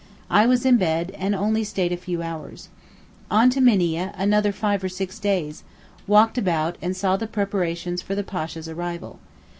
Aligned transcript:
I 0.31 0.47
was 0.47 0.65
in 0.65 0.77
bed, 0.77 1.11
and 1.15 1.35
only 1.35 1.63
stayed 1.63 1.91
a 1.91 1.95
few 1.95 2.23
hours. 2.23 2.69
On 3.29 3.51
to 3.51 3.61
Minieh 3.61 4.11
another 4.17 4.51
five 4.51 4.83
or 4.83 4.89
six 4.89 5.19
days—walked 5.19 6.39
about 6.39 6.75
and 6.81 6.97
saw 6.97 7.17
the 7.17 7.27
preparations 7.27 8.01
for 8.01 8.15
the 8.15 8.23
Pasha's 8.23 8.67
arrival. 8.67 9.19